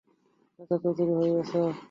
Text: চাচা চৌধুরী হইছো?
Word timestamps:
চাচা 0.59 0.75
চৌধুরী 0.83 1.13
হইছো? 1.31 1.61